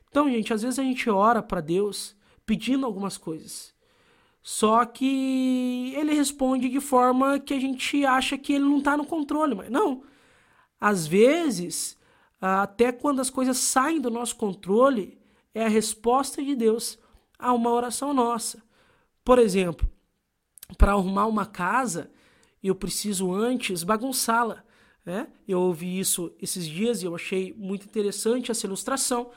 Então, 0.08 0.30
gente, 0.30 0.52
às 0.52 0.62
vezes 0.62 0.78
a 0.78 0.82
gente 0.82 1.08
ora 1.08 1.42
para 1.42 1.60
Deus 1.60 2.14
pedindo 2.44 2.84
algumas 2.86 3.16
coisas. 3.16 3.74
Só 4.42 4.84
que 4.84 5.94
ele 5.96 6.14
responde 6.14 6.68
de 6.68 6.80
forma 6.80 7.38
que 7.40 7.54
a 7.54 7.60
gente 7.60 8.04
acha 8.04 8.36
que 8.36 8.52
ele 8.52 8.64
não 8.64 8.78
está 8.78 8.96
no 8.96 9.06
controle, 9.06 9.54
mas 9.54 9.70
não. 9.70 10.02
Às 10.80 11.06
vezes, 11.06 11.96
até 12.40 12.92
quando 12.92 13.20
as 13.20 13.30
coisas 13.30 13.56
saem 13.56 14.00
do 14.00 14.10
nosso 14.10 14.36
controle, 14.36 15.18
é 15.54 15.64
a 15.64 15.68
resposta 15.68 16.42
de 16.42 16.54
Deus 16.54 16.98
a 17.38 17.52
uma 17.52 17.70
oração 17.70 18.12
nossa. 18.12 18.62
Por 19.24 19.38
exemplo, 19.38 19.88
para 20.76 20.92
arrumar 20.92 21.26
uma 21.26 21.46
casa, 21.46 22.10
eu 22.62 22.74
preciso 22.74 23.32
antes 23.32 23.84
bagunçá-la. 23.84 24.64
Né? 25.04 25.26
Eu 25.46 25.60
ouvi 25.60 25.98
isso 25.98 26.32
esses 26.40 26.66
dias 26.66 27.02
e 27.02 27.06
eu 27.06 27.14
achei 27.14 27.54
muito 27.56 27.84
interessante 27.86 28.50
essa 28.50 28.66
ilustração. 28.66 29.30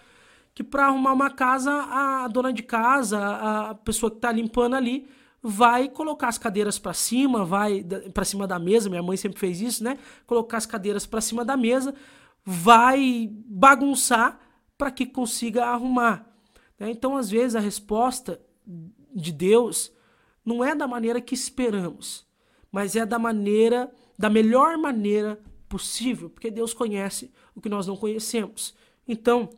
Que 0.54 0.64
para 0.64 0.86
arrumar 0.86 1.14
uma 1.14 1.30
casa, 1.30 1.72
a 1.72 2.28
dona 2.28 2.54
de 2.54 2.64
casa, 2.64 3.20
a 3.20 3.76
pessoa 3.76 4.10
que 4.10 4.18
está 4.18 4.32
limpando 4.32 4.76
ali, 4.76 5.08
vai 5.42 5.90
colocar 5.90 6.30
as 6.30 6.38
cadeiras 6.38 6.80
para 6.80 6.94
cima, 6.94 7.44
vai 7.44 7.84
para 8.14 8.24
cima 8.24 8.48
da 8.48 8.58
mesa. 8.58 8.90
Minha 8.90 9.04
mãe 9.04 9.18
sempre 9.18 9.40
fez 9.40 9.60
isso, 9.60 9.84
né? 9.84 9.98
Colocar 10.26 10.58
as 10.58 10.66
cadeiras 10.66 11.06
para 11.06 11.20
cima 11.22 11.44
da 11.44 11.58
mesa, 11.58 11.94
vai 12.44 13.30
bagunçar 13.46 14.40
para 14.78 14.92
que 14.92 15.06
consiga 15.06 15.66
arrumar. 15.66 16.26
Né? 16.80 16.90
Então, 16.92 17.18
às 17.18 17.30
vezes, 17.30 17.56
a 17.56 17.60
resposta 17.60 18.40
de 19.14 19.32
Deus 19.32 19.92
não 20.44 20.64
é 20.64 20.76
da 20.76 20.88
maneira 20.88 21.20
que 21.20 21.34
esperamos, 21.34 22.26
mas 22.72 22.96
é 22.96 23.06
da 23.06 23.18
maneira, 23.18 23.92
da 24.18 24.30
melhor 24.30 24.78
maneira 24.78 25.40
possível, 25.76 26.30
porque 26.30 26.50
Deus 26.50 26.74
conhece 26.74 27.30
o 27.54 27.60
que 27.60 27.68
nós 27.68 27.86
não 27.86 27.98
conhecemos. 27.98 28.74
Então, 29.06 29.50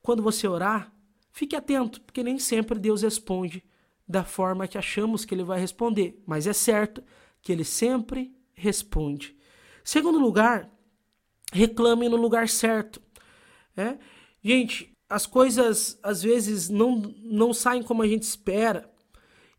quando 0.00 0.22
você 0.22 0.48
orar, 0.48 0.90
fique 1.30 1.54
atento, 1.54 2.00
porque 2.00 2.24
nem 2.24 2.38
sempre 2.38 2.78
Deus 2.78 3.02
responde 3.02 3.62
da 4.08 4.24
forma 4.24 4.66
que 4.66 4.78
achamos 4.78 5.26
que 5.26 5.34
ele 5.34 5.44
vai 5.44 5.60
responder, 5.60 6.18
mas 6.26 6.46
é 6.46 6.54
certo 6.54 7.04
que 7.42 7.52
ele 7.52 7.62
sempre 7.62 8.34
responde. 8.54 9.36
Segundo 9.84 10.18
lugar, 10.18 10.70
reclame 11.52 12.08
no 12.08 12.16
lugar 12.16 12.48
certo. 12.48 13.02
É? 13.76 13.98
Gente, 14.42 14.96
as 15.10 15.26
coisas 15.26 15.98
às 16.02 16.22
vezes 16.22 16.70
não, 16.70 16.96
não 17.22 17.52
saem 17.52 17.82
como 17.82 18.02
a 18.02 18.08
gente 18.08 18.22
espera. 18.22 18.90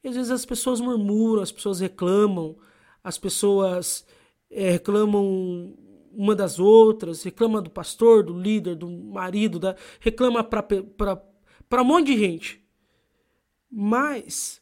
E 0.03 0.07
às 0.07 0.15
vezes 0.15 0.31
as 0.31 0.47
pessoas 0.47 0.81
murmuram, 0.81 1.43
as 1.43 1.51
pessoas 1.51 1.79
reclamam, 1.79 2.57
as 3.03 3.19
pessoas 3.19 4.03
é, 4.49 4.71
reclamam 4.71 5.77
uma 6.13 6.35
das 6.35 6.59
outras, 6.59 7.23
reclama 7.23 7.61
do 7.61 7.69
pastor, 7.69 8.23
do 8.23 8.37
líder, 8.37 8.75
do 8.75 8.89
marido, 8.89 9.59
da, 9.59 9.75
reclama 9.99 10.43
para 10.43 11.81
um 11.81 11.85
monte 11.85 12.07
de 12.07 12.17
gente. 12.19 12.63
Mas 13.69 14.61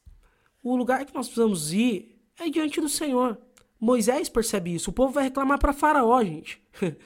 o 0.64 0.76
lugar 0.76 1.06
que 1.06 1.14
nós 1.14 1.28
precisamos 1.28 1.74
ir 1.74 2.20
é 2.40 2.50
diante 2.50 2.80
do 2.80 2.90
Senhor. 2.90 3.38
Moisés 3.80 4.30
percebe 4.30 4.74
isso. 4.74 4.90
O 4.90 4.94
povo 4.94 5.14
vai 5.14 5.24
reclamar 5.24 5.60
para 5.60 5.74
Faraó, 5.74 6.24
gente. 6.24 6.62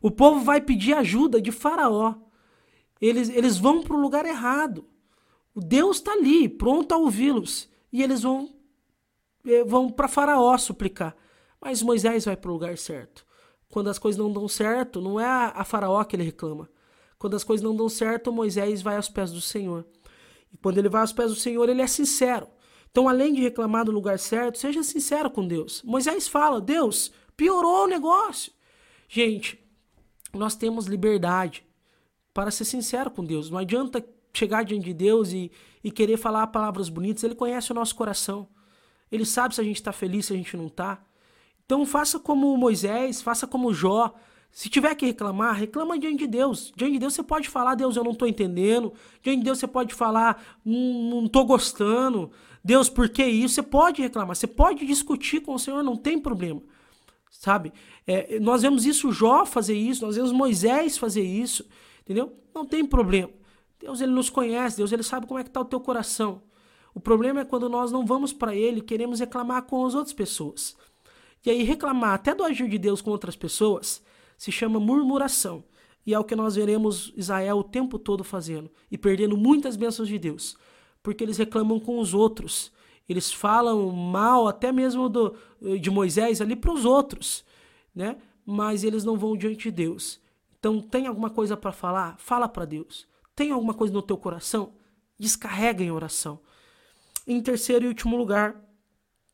o 0.00 0.10
povo 0.10 0.40
vai 0.44 0.60
pedir 0.60 0.94
ajuda 0.94 1.40
de 1.40 1.50
Faraó 1.50 2.14
eles, 3.02 3.28
eles 3.30 3.58
vão 3.58 3.82
para 3.82 3.96
o 3.96 4.00
lugar 4.00 4.24
errado. 4.24 4.86
O 5.52 5.60
Deus 5.60 5.96
está 5.96 6.12
ali, 6.12 6.48
pronto 6.48 6.92
a 6.92 6.96
ouvi-los. 6.96 7.68
E 7.92 8.00
eles 8.00 8.22
vão, 8.22 8.54
eh, 9.44 9.64
vão 9.64 9.90
para 9.90 10.06
Faraó 10.06 10.56
suplicar. 10.56 11.16
Mas 11.60 11.82
Moisés 11.82 12.24
vai 12.24 12.36
para 12.36 12.48
o 12.48 12.54
lugar 12.54 12.78
certo. 12.78 13.26
Quando 13.72 13.88
as 13.88 13.98
coisas 13.98 14.18
não 14.18 14.30
dão 14.30 14.46
certo, 14.46 15.00
não 15.00 15.18
é 15.18 15.24
a 15.24 15.64
Faraó 15.64 16.04
que 16.04 16.14
ele 16.14 16.24
reclama. 16.24 16.68
Quando 17.18 17.36
as 17.36 17.42
coisas 17.42 17.64
não 17.64 17.74
dão 17.74 17.88
certo, 17.88 18.30
Moisés 18.30 18.82
vai 18.82 18.96
aos 18.96 19.08
pés 19.08 19.32
do 19.32 19.40
Senhor. 19.40 19.86
E 20.52 20.58
quando 20.58 20.76
ele 20.76 20.90
vai 20.90 21.00
aos 21.00 21.10
pés 21.10 21.30
do 21.30 21.34
Senhor, 21.34 21.66
ele 21.70 21.80
é 21.80 21.86
sincero. 21.86 22.48
Então, 22.90 23.08
além 23.08 23.32
de 23.32 23.40
reclamar 23.40 23.86
do 23.86 23.90
lugar 23.90 24.18
certo, 24.18 24.58
seja 24.58 24.82
sincero 24.82 25.30
com 25.30 25.48
Deus. 25.48 25.82
Moisés 25.84 26.28
fala: 26.28 26.60
Deus, 26.60 27.12
piorou 27.34 27.84
o 27.84 27.86
negócio. 27.86 28.52
Gente, 29.08 29.58
nós 30.34 30.54
temos 30.54 30.84
liberdade 30.84 31.64
para 32.34 32.50
ser 32.50 32.66
sincero 32.66 33.10
com 33.10 33.24
Deus. 33.24 33.48
Não 33.48 33.56
adianta 33.56 34.06
chegar 34.34 34.66
diante 34.66 34.84
de 34.84 34.92
Deus 34.92 35.32
e, 35.32 35.50
e 35.82 35.90
querer 35.90 36.18
falar 36.18 36.46
palavras 36.48 36.90
bonitas. 36.90 37.24
Ele 37.24 37.34
conhece 37.34 37.72
o 37.72 37.74
nosso 37.74 37.94
coração. 37.94 38.46
Ele 39.10 39.24
sabe 39.24 39.54
se 39.54 39.62
a 39.62 39.64
gente 39.64 39.76
está 39.76 39.92
feliz, 39.92 40.26
se 40.26 40.34
a 40.34 40.36
gente 40.36 40.58
não 40.58 40.66
está. 40.66 41.02
Então 41.72 41.86
faça 41.86 42.18
como 42.18 42.54
Moisés, 42.54 43.22
faça 43.22 43.46
como 43.46 43.72
Jó. 43.72 44.14
Se 44.50 44.68
tiver 44.68 44.94
que 44.94 45.06
reclamar, 45.06 45.54
reclama 45.54 45.98
diante 45.98 46.18
de 46.18 46.26
Deus. 46.26 46.70
Diante 46.76 46.92
de 46.92 46.98
Deus 46.98 47.14
você 47.14 47.22
pode 47.22 47.48
falar, 47.48 47.74
Deus, 47.74 47.96
eu 47.96 48.04
não 48.04 48.12
estou 48.12 48.28
entendendo. 48.28 48.92
Diante 49.22 49.38
de 49.38 49.44
Deus 49.44 49.58
você 49.58 49.66
pode 49.66 49.94
falar, 49.94 50.60
não 50.62 51.24
estou 51.24 51.46
gostando. 51.46 52.30
Deus, 52.62 52.90
por 52.90 53.08
que 53.08 53.24
isso? 53.24 53.54
Você 53.54 53.62
pode 53.62 54.02
reclamar, 54.02 54.36
você 54.36 54.46
pode 54.46 54.84
discutir 54.84 55.40
com 55.40 55.54
o 55.54 55.58
Senhor, 55.58 55.82
não 55.82 55.96
tem 55.96 56.18
problema. 56.18 56.60
Sabe? 57.30 57.72
É, 58.06 58.38
nós 58.38 58.60
vemos 58.60 58.84
isso 58.84 59.10
Jó 59.10 59.46
fazer 59.46 59.74
isso, 59.74 60.04
nós 60.04 60.16
vemos 60.16 60.30
Moisés 60.30 60.98
fazer 60.98 61.22
isso. 61.22 61.66
Entendeu? 62.02 62.36
Não 62.54 62.66
tem 62.66 62.84
problema. 62.84 63.30
Deus 63.80 64.02
ele 64.02 64.12
nos 64.12 64.28
conhece, 64.28 64.76
Deus 64.76 64.92
ele 64.92 65.02
sabe 65.02 65.26
como 65.26 65.40
é 65.40 65.42
que 65.42 65.48
está 65.48 65.62
o 65.62 65.64
teu 65.64 65.80
coração. 65.80 66.42
O 66.94 67.00
problema 67.00 67.40
é 67.40 67.44
quando 67.46 67.66
nós 67.70 67.90
não 67.90 68.04
vamos 68.04 68.30
para 68.30 68.54
ele 68.54 68.82
queremos 68.82 69.20
reclamar 69.20 69.62
com 69.62 69.86
as 69.86 69.94
outras 69.94 70.12
pessoas. 70.12 70.76
E 71.44 71.50
aí 71.50 71.62
reclamar 71.62 72.14
até 72.14 72.34
do 72.34 72.44
agir 72.44 72.68
de 72.68 72.78
Deus 72.78 73.00
com 73.00 73.10
outras 73.10 73.36
pessoas 73.36 74.02
se 74.36 74.52
chama 74.52 74.80
murmuração. 74.80 75.64
E 76.04 76.14
é 76.14 76.18
o 76.18 76.24
que 76.24 76.34
nós 76.34 76.56
veremos 76.56 77.12
Israel 77.16 77.58
o 77.58 77.64
tempo 77.64 77.98
todo 77.98 78.24
fazendo 78.24 78.70
e 78.90 78.98
perdendo 78.98 79.36
muitas 79.36 79.76
bênçãos 79.76 80.08
de 80.08 80.18
Deus, 80.18 80.56
porque 81.02 81.22
eles 81.22 81.36
reclamam 81.36 81.78
com 81.78 81.98
os 81.98 82.12
outros. 82.12 82.72
Eles 83.08 83.32
falam 83.32 83.90
mal 83.90 84.48
até 84.48 84.72
mesmo 84.72 85.08
do, 85.08 85.36
de 85.80 85.90
Moisés 85.90 86.40
ali 86.40 86.56
para 86.56 86.72
os 86.72 86.84
outros, 86.84 87.44
né? 87.94 88.16
Mas 88.44 88.82
eles 88.82 89.04
não 89.04 89.16
vão 89.16 89.36
diante 89.36 89.64
de 89.64 89.70
Deus. 89.70 90.20
Então, 90.58 90.80
tem 90.80 91.06
alguma 91.06 91.30
coisa 91.30 91.56
para 91.56 91.72
falar? 91.72 92.16
Fala 92.18 92.48
para 92.48 92.64
Deus. 92.64 93.06
Tem 93.34 93.50
alguma 93.50 93.74
coisa 93.74 93.92
no 93.92 94.02
teu 94.02 94.16
coração? 94.16 94.72
Descarrega 95.18 95.82
em 95.82 95.90
oração. 95.90 96.40
Em 97.26 97.40
terceiro 97.40 97.84
e 97.84 97.88
último 97.88 98.16
lugar, 98.16 98.60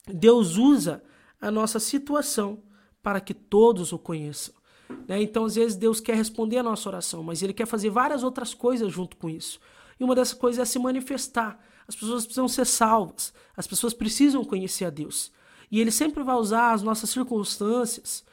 Deus 0.06 0.56
usa 0.56 1.02
a 1.40 1.50
nossa 1.50 1.78
situação 1.78 2.62
para 3.02 3.20
que 3.20 3.32
todos 3.32 3.92
o 3.92 3.98
conheçam. 3.98 4.54
Né? 5.06 5.22
Então, 5.22 5.44
às 5.44 5.54
vezes, 5.54 5.76
Deus 5.76 6.00
quer 6.00 6.16
responder 6.16 6.58
a 6.58 6.62
nossa 6.62 6.88
oração, 6.88 7.22
mas 7.22 7.42
Ele 7.42 7.52
quer 7.52 7.66
fazer 7.66 7.90
várias 7.90 8.22
outras 8.22 8.54
coisas 8.54 8.92
junto 8.92 9.16
com 9.16 9.28
isso. 9.28 9.60
E 9.98 10.04
uma 10.04 10.14
dessas 10.14 10.34
coisas 10.34 10.60
é 10.60 10.64
se 10.64 10.78
manifestar. 10.78 11.58
As 11.86 11.94
pessoas 11.94 12.24
precisam 12.24 12.48
ser 12.48 12.66
salvas, 12.66 13.32
as 13.56 13.66
pessoas 13.66 13.94
precisam 13.94 14.44
conhecer 14.44 14.84
a 14.84 14.90
Deus. 14.90 15.32
E 15.70 15.80
Ele 15.80 15.90
sempre 15.90 16.22
vai 16.22 16.36
usar 16.36 16.72
as 16.72 16.82
nossas 16.82 17.10
circunstâncias 17.10 18.24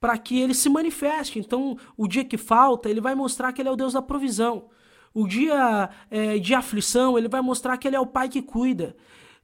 para 0.00 0.16
que 0.16 0.40
ele 0.40 0.54
se 0.54 0.68
manifeste. 0.68 1.38
Então, 1.38 1.76
o 1.96 2.08
dia 2.08 2.24
que 2.24 2.38
falta, 2.38 2.88
ele 2.88 3.02
vai 3.02 3.14
mostrar 3.14 3.52
que 3.52 3.60
ele 3.60 3.68
é 3.68 3.72
o 3.72 3.76
Deus 3.76 3.92
da 3.92 4.00
provisão. 4.00 4.70
O 5.12 5.26
dia 5.26 5.90
é, 6.10 6.38
de 6.38 6.54
aflição, 6.54 7.18
ele 7.18 7.28
vai 7.28 7.42
mostrar 7.42 7.76
que 7.76 7.86
ele 7.86 7.96
é 7.96 8.00
o 8.00 8.06
Pai 8.06 8.28
que 8.28 8.40
cuida. 8.40 8.96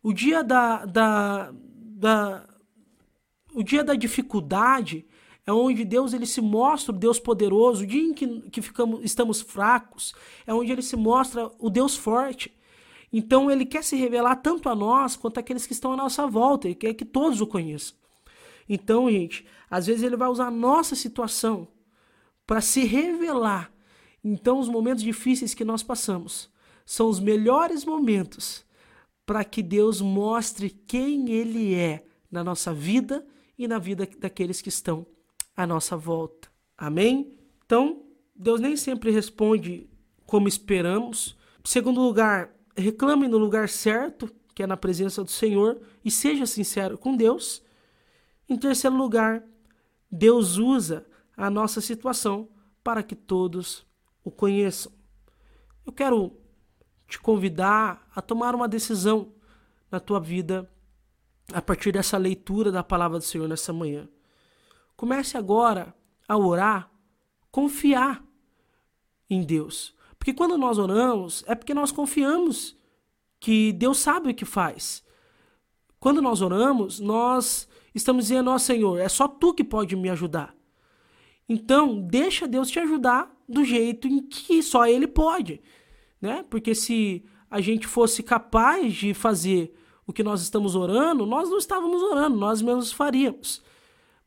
O 0.03 0.13
dia 0.13 0.43
da, 0.43 0.87
da, 0.87 1.53
da, 1.53 2.47
o 3.57 3.63
dia 3.63 3.83
da 3.83 3.95
dificuldade 3.95 5.07
é 5.47 5.51
onde 5.51 5.83
Deus 5.83 6.13
ele 6.13 6.27
se 6.27 6.43
mostra 6.43 6.95
o 6.95 6.99
Deus 6.99 7.19
poderoso. 7.19 7.85
O 7.85 7.87
dia 7.87 8.03
em 8.03 8.13
que, 8.13 8.43
que 8.51 8.61
ficamos, 8.61 9.03
estamos 9.03 9.41
fracos 9.41 10.15
é 10.47 10.53
onde 10.53 10.71
ele 10.71 10.83
se 10.83 10.95
mostra 10.95 11.51
o 11.59 11.71
Deus 11.71 11.97
forte. 11.97 12.55
Então 13.11 13.51
ele 13.51 13.65
quer 13.65 13.83
se 13.83 13.97
revelar 13.97 14.37
tanto 14.37 14.69
a 14.69 14.75
nós 14.75 15.17
quanto 15.17 15.41
àqueles 15.41 15.67
que 15.67 15.73
estão 15.73 15.91
à 15.91 15.97
nossa 15.97 16.27
volta. 16.27 16.69
Ele 16.69 16.75
quer 16.75 16.93
que 16.93 17.07
todos 17.07 17.41
o 17.41 17.47
conheçam. 17.47 17.97
Então, 18.69 19.11
gente, 19.11 19.47
às 19.71 19.87
vezes 19.87 20.03
ele 20.03 20.19
vai 20.19 20.29
usar 20.29 20.49
a 20.49 20.51
nossa 20.51 20.95
situação 20.95 21.67
para 22.47 22.61
se 22.61 22.85
revelar. 22.85 23.73
Então, 24.23 24.59
os 24.59 24.69
momentos 24.69 25.03
difíceis 25.03 25.55
que 25.55 25.65
nós 25.65 25.83
passamos 25.83 26.51
são 26.85 27.09
os 27.09 27.19
melhores 27.19 27.87
momentos 27.87 28.67
para 29.25 29.43
que 29.45 29.63
Deus 29.63 30.03
mostre 30.03 30.69
quem 30.69 31.31
Ele 31.31 31.75
é 31.75 32.05
na 32.31 32.45
nossa 32.45 32.75
vida 32.75 33.27
e 33.59 33.67
na 33.67 33.79
vida 33.79 34.09
daqueles 34.19 34.61
que 34.61 34.69
estão 34.69 35.07
à 35.57 35.67
nossa 35.67 35.97
volta. 35.97 36.49
Amém? 36.77 37.35
Então, 37.65 38.05
Deus 38.35 38.61
nem 38.61 38.77
sempre 38.77 39.11
responde 39.11 39.89
como 40.25 40.49
esperamos. 40.49 41.37
Segundo 41.65 42.01
lugar, 42.01 42.55
reclame 42.77 43.27
no 43.29 43.39
lugar 43.39 43.69
certo, 43.69 44.31
que 44.55 44.63
é 44.63 44.67
na 44.67 44.77
presença 44.77 45.25
do 45.25 45.31
Senhor, 45.31 45.81
e 46.05 46.11
seja 46.11 46.47
sincero 46.47 46.99
com 46.99 47.17
Deus. 47.17 47.63
Em 48.49 48.57
terceiro 48.57 48.97
lugar, 48.97 49.43
Deus 50.11 50.57
usa 50.57 51.07
a 51.37 51.51
nossa 51.51 51.81
situação 51.81 52.49
para 52.83 53.03
que 53.03 53.17
todos 53.17 53.87
o 54.23 54.31
conheçam. 54.31 54.93
Eu 55.85 55.93
quero 55.93 56.37
te 57.09 57.19
convidar 57.19 58.09
a 58.15 58.21
tomar 58.21 58.55
uma 58.55 58.69
decisão 58.69 59.33
na 59.91 60.01
tua 60.01 60.21
vida 60.21 60.71
a 61.53 61.63
partir 61.63 61.93
dessa 61.93 62.17
leitura 62.17 62.73
da 62.73 62.83
palavra 62.83 63.19
do 63.19 63.25
Senhor 63.25 63.49
nessa 63.49 63.73
manhã. 63.73 64.09
Comece 64.97 65.37
agora 65.37 65.95
ao 66.29 66.43
orar, 66.45 66.91
confiar 67.51 68.25
em 69.29 69.43
Deus. 69.43 69.95
Porque 70.19 70.33
quando 70.33 70.59
nós 70.59 70.79
oramos, 70.79 71.45
é 71.47 71.55
porque 71.55 71.75
nós 71.75 71.93
confiamos 71.93 72.77
que 73.39 73.73
Deus 73.73 73.99
sabe 73.99 74.31
o 74.31 74.35
que 74.35 74.45
faz. 74.45 75.05
Quando 76.01 76.23
nós 76.23 76.41
oramos, 76.41 76.99
nós 76.99 77.69
estamos 77.95 78.25
dizendo, 78.25 78.51
ó 78.51 78.59
Senhor, 78.59 78.99
é 78.99 79.09
só 79.09 79.29
tu 79.29 79.55
que 79.55 79.65
pode 79.65 79.95
me 79.95 80.11
ajudar. 80.11 80.55
Então, 81.49 82.01
deixa 82.01 82.49
Deus 82.49 82.71
te 82.71 82.79
ajudar 82.81 83.33
do 83.49 83.65
jeito 83.65 84.09
em 84.09 84.21
que 84.21 84.63
só 84.63 84.87
ele 84.87 85.07
pode, 85.07 85.61
né? 86.21 86.45
Porque 86.51 86.75
se 86.75 87.25
a 87.49 87.61
gente 87.61 87.87
fosse 87.87 88.23
capaz 88.23 88.95
de 88.95 89.15
fazer 89.15 89.73
o 90.07 90.13
que 90.13 90.23
nós 90.23 90.41
estamos 90.41 90.77
orando, 90.77 91.27
nós 91.27 91.51
não 91.51 91.59
estávamos 91.59 92.01
orando, 92.03 92.37
nós 92.37 92.63
mesmos 92.63 92.93
faríamos. 92.93 93.63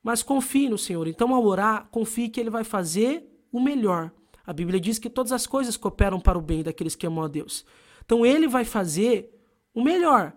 Mas 0.04 0.22
confie 0.22 0.70
no 0.70 0.78
Senhor. 0.78 1.08
Então, 1.08 1.34
ao 1.34 1.46
orar, 1.46 1.88
confie 1.90 2.30
que 2.30 2.40
ele 2.40 2.50
vai 2.50 2.64
fazer 2.64 3.26
o 3.52 3.60
melhor. 3.60 4.12
A 4.46 4.52
Bíblia 4.52 4.80
diz 4.80 5.00
que 5.00 5.10
todas 5.10 5.32
as 5.32 5.48
coisas 5.48 5.78
cooperam 5.78 6.20
para 6.20 6.38
o 6.38 6.42
bem 6.42 6.64
daqueles 6.64 6.96
que 6.96 7.08
amam 7.08 7.24
a 7.24 7.28
Deus. 7.28 7.66
Então, 8.04 8.26
ele 8.26 8.48
vai 8.48 8.66
fazer 8.66 9.34
o 9.74 9.82
melhor. 9.82 10.34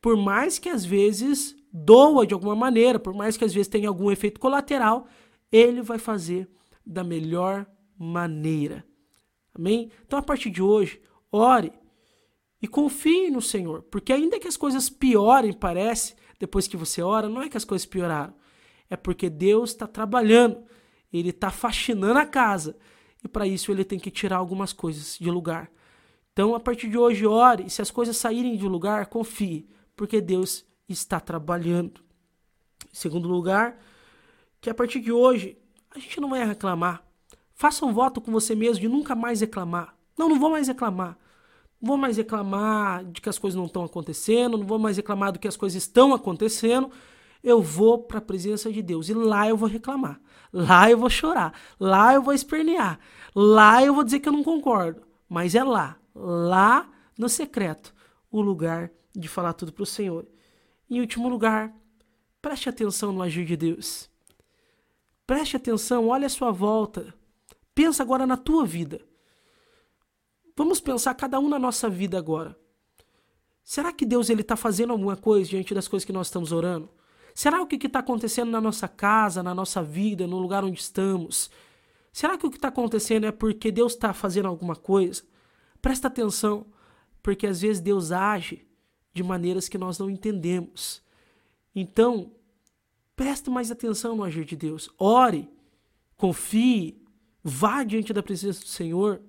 Por 0.00 0.16
mais 0.16 0.58
que 0.58 0.68
às 0.68 0.84
vezes 0.84 1.56
doa 1.72 2.26
de 2.26 2.34
alguma 2.34 2.54
maneira, 2.54 2.98
por 2.98 3.14
mais 3.14 3.36
que 3.36 3.44
às 3.44 3.52
vezes 3.52 3.68
tenha 3.68 3.88
algum 3.88 4.10
efeito 4.10 4.40
colateral, 4.40 5.06
ele 5.50 5.82
vai 5.82 5.98
fazer 5.98 6.48
da 6.84 7.04
melhor 7.04 7.66
maneira. 7.98 8.84
Amém? 9.54 9.90
Então, 10.04 10.18
a 10.18 10.22
partir 10.22 10.50
de 10.50 10.62
hoje, 10.62 11.00
ore 11.30 11.72
e 12.64 12.66
confie 12.66 13.30
no 13.30 13.42
Senhor, 13.42 13.82
porque 13.90 14.10
ainda 14.10 14.40
que 14.40 14.48
as 14.48 14.56
coisas 14.56 14.88
piorem, 14.88 15.52
parece, 15.52 16.16
depois 16.40 16.66
que 16.66 16.78
você 16.78 17.02
ora, 17.02 17.28
não 17.28 17.42
é 17.42 17.48
que 17.50 17.58
as 17.58 17.64
coisas 17.64 17.84
pioraram, 17.84 18.32
é 18.88 18.96
porque 18.96 19.28
Deus 19.28 19.72
está 19.72 19.86
trabalhando, 19.86 20.64
Ele 21.12 21.28
está 21.28 21.50
faxinando 21.50 22.18
a 22.18 22.24
casa, 22.24 22.74
e 23.22 23.28
para 23.28 23.46
isso 23.46 23.70
Ele 23.70 23.84
tem 23.84 23.98
que 23.98 24.10
tirar 24.10 24.38
algumas 24.38 24.72
coisas 24.72 25.18
de 25.20 25.30
lugar. 25.30 25.70
Então, 26.32 26.54
a 26.54 26.58
partir 26.58 26.88
de 26.88 26.96
hoje, 26.96 27.26
ore, 27.26 27.64
e 27.66 27.70
se 27.70 27.82
as 27.82 27.90
coisas 27.90 28.16
saírem 28.16 28.56
de 28.56 28.66
lugar, 28.66 29.08
confie, 29.08 29.68
porque 29.94 30.18
Deus 30.22 30.64
está 30.88 31.20
trabalhando. 31.20 32.00
Em 32.90 32.96
segundo 32.96 33.28
lugar, 33.28 33.78
que 34.58 34.70
a 34.70 34.74
partir 34.74 35.00
de 35.00 35.12
hoje 35.12 35.58
a 35.94 35.98
gente 35.98 36.18
não 36.18 36.30
vai 36.30 36.42
reclamar. 36.42 37.04
Faça 37.52 37.84
um 37.84 37.92
voto 37.92 38.22
com 38.22 38.32
você 38.32 38.54
mesmo 38.54 38.80
de 38.80 38.88
nunca 38.88 39.14
mais 39.14 39.42
reclamar. 39.42 39.94
Não, 40.16 40.30
não 40.30 40.40
vou 40.40 40.48
mais 40.48 40.66
reclamar. 40.66 41.18
Não 41.84 41.88
vou 41.88 41.96
mais 41.98 42.16
reclamar 42.16 43.04
de 43.04 43.20
que 43.20 43.28
as 43.28 43.38
coisas 43.38 43.58
não 43.58 43.66
estão 43.66 43.84
acontecendo, 43.84 44.56
não 44.56 44.66
vou 44.66 44.78
mais 44.78 44.96
reclamar 44.96 45.30
do 45.30 45.38
que 45.38 45.46
as 45.46 45.54
coisas 45.54 45.82
estão 45.82 46.14
acontecendo. 46.14 46.90
Eu 47.42 47.60
vou 47.60 47.98
para 47.98 48.16
a 48.16 48.22
presença 48.22 48.72
de 48.72 48.80
Deus 48.80 49.10
e 49.10 49.12
lá 49.12 49.46
eu 49.46 49.54
vou 49.54 49.68
reclamar. 49.68 50.18
Lá 50.50 50.90
eu 50.90 50.96
vou 50.96 51.10
chorar. 51.10 51.52
Lá 51.78 52.14
eu 52.14 52.22
vou 52.22 52.32
espernear. 52.32 52.98
Lá 53.34 53.84
eu 53.84 53.92
vou 53.92 54.02
dizer 54.02 54.20
que 54.20 54.28
eu 54.30 54.32
não 54.32 54.42
concordo. 54.42 55.02
Mas 55.28 55.54
é 55.54 55.62
lá, 55.62 55.98
lá 56.14 56.88
no 57.18 57.28
secreto, 57.28 57.94
o 58.30 58.40
lugar 58.40 58.90
de 59.14 59.28
falar 59.28 59.52
tudo 59.52 59.70
para 59.70 59.82
o 59.82 59.86
Senhor. 59.86 60.26
Em 60.88 61.00
último 61.00 61.28
lugar, 61.28 61.70
preste 62.40 62.66
atenção 62.66 63.12
no 63.12 63.20
agir 63.20 63.44
de 63.44 63.58
Deus. 63.58 64.08
Preste 65.26 65.54
atenção, 65.54 66.08
olhe 66.08 66.24
a 66.24 66.30
sua 66.30 66.50
volta. 66.50 67.12
Pensa 67.74 68.02
agora 68.02 68.26
na 68.26 68.38
tua 68.38 68.64
vida. 68.64 69.02
Vamos 70.56 70.80
pensar 70.80 71.14
cada 71.14 71.38
um 71.40 71.48
na 71.48 71.58
nossa 71.58 71.88
vida 71.88 72.18
agora. 72.18 72.56
Será 73.62 73.92
que 73.92 74.04
Deus 74.04 74.30
ele 74.30 74.42
está 74.42 74.56
fazendo 74.56 74.92
alguma 74.92 75.16
coisa 75.16 75.50
diante 75.50 75.74
das 75.74 75.88
coisas 75.88 76.04
que 76.04 76.12
nós 76.12 76.26
estamos 76.26 76.52
orando? 76.52 76.88
Será 77.34 77.60
o 77.60 77.66
que 77.66 77.86
está 77.86 77.98
acontecendo 77.98 78.50
na 78.50 78.60
nossa 78.60 78.86
casa, 78.86 79.42
na 79.42 79.54
nossa 79.54 79.82
vida, 79.82 80.26
no 80.26 80.38
lugar 80.38 80.64
onde 80.64 80.80
estamos? 80.80 81.50
Será 82.12 82.38
que 82.38 82.46
o 82.46 82.50
que 82.50 82.56
está 82.56 82.68
acontecendo 82.68 83.26
é 83.26 83.32
porque 83.32 83.72
Deus 83.72 83.94
está 83.94 84.12
fazendo 84.12 84.46
alguma 84.46 84.76
coisa? 84.76 85.22
Presta 85.82 86.08
atenção, 86.08 86.66
porque 87.22 87.46
às 87.46 87.60
vezes 87.62 87.80
Deus 87.80 88.12
age 88.12 88.66
de 89.12 89.22
maneiras 89.22 89.68
que 89.68 89.78
nós 89.78 89.98
não 89.98 90.08
entendemos. 90.08 91.02
Então, 91.74 92.30
Preste 93.16 93.48
mais 93.48 93.70
atenção 93.70 94.16
no 94.16 94.24
agir 94.24 94.44
de 94.44 94.56
Deus. 94.56 94.90
Ore, 94.98 95.48
confie, 96.16 97.00
vá 97.42 97.84
diante 97.84 98.12
da 98.12 98.22
presença 98.22 98.60
do 98.60 98.66
Senhor 98.66 99.22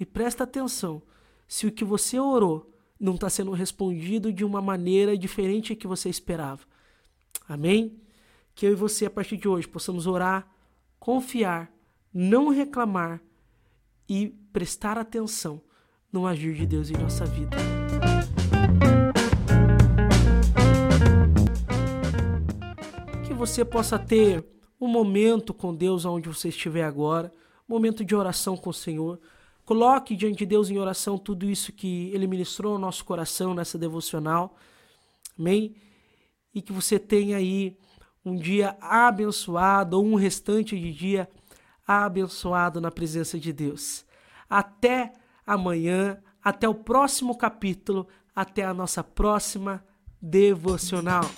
e 0.00 0.06
preste 0.06 0.42
atenção 0.42 1.02
se 1.46 1.66
o 1.66 1.72
que 1.72 1.84
você 1.84 2.18
orou 2.18 2.74
não 2.98 3.14
está 3.14 3.30
sendo 3.30 3.52
respondido 3.52 4.32
de 4.32 4.44
uma 4.44 4.60
maneira 4.60 5.16
diferente 5.16 5.76
que 5.76 5.86
você 5.86 6.08
esperava. 6.08 6.62
Amém? 7.46 8.00
Que 8.54 8.66
eu 8.66 8.72
e 8.72 8.74
você, 8.74 9.06
a 9.06 9.10
partir 9.10 9.36
de 9.36 9.46
hoje, 9.46 9.68
possamos 9.68 10.06
orar, 10.06 10.50
confiar, 10.98 11.70
não 12.12 12.48
reclamar 12.48 13.20
e 14.08 14.28
prestar 14.52 14.98
atenção 14.98 15.60
no 16.12 16.26
agir 16.26 16.54
de 16.54 16.66
Deus 16.66 16.90
em 16.90 16.94
nossa 16.94 17.24
vida. 17.26 17.56
você 23.40 23.64
possa 23.64 23.98
ter 23.98 24.44
um 24.78 24.86
momento 24.86 25.54
com 25.54 25.74
Deus 25.74 26.04
onde 26.04 26.28
você 26.28 26.50
estiver 26.50 26.84
agora, 26.84 27.32
momento 27.66 28.04
de 28.04 28.14
oração 28.14 28.54
com 28.54 28.68
o 28.68 28.74
Senhor. 28.74 29.18
Coloque 29.70 30.16
diante 30.16 30.38
de 30.38 30.46
Deus 30.46 30.68
em 30.68 30.78
oração 30.78 31.16
tudo 31.16 31.48
isso 31.48 31.72
que 31.72 32.10
Ele 32.12 32.26
ministrou 32.26 32.72
ao 32.72 32.78
nosso 32.80 33.04
coração 33.04 33.54
nessa 33.54 33.78
devocional. 33.78 34.56
Amém? 35.38 35.76
E 36.52 36.60
que 36.60 36.72
você 36.72 36.98
tenha 36.98 37.36
aí 37.36 37.78
um 38.24 38.34
dia 38.34 38.76
abençoado 38.80 39.96
ou 39.96 40.04
um 40.04 40.16
restante 40.16 40.76
de 40.76 40.92
dia 40.92 41.30
abençoado 41.86 42.80
na 42.80 42.90
presença 42.90 43.38
de 43.38 43.52
Deus. 43.52 44.04
Até 44.48 45.12
amanhã, 45.46 46.20
até 46.42 46.68
o 46.68 46.74
próximo 46.74 47.38
capítulo, 47.38 48.08
até 48.34 48.64
a 48.64 48.74
nossa 48.74 49.04
próxima 49.04 49.84
devocional. 50.20 51.30